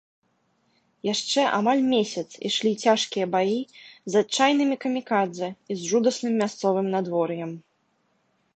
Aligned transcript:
Яшчэ 1.13 1.41
амаль 1.57 1.81
месяц 1.91 2.23
ішлі 2.49 2.71
цяжкія 2.87 3.25
баі 3.35 3.59
з 4.13 4.23
адчайнымі 4.25 4.75
камікадзэ 4.85 5.47
і 5.51 5.73
з 5.83 5.93
жудасным 5.93 6.33
мясцовым 6.45 6.87
надвор'ем. 6.95 7.51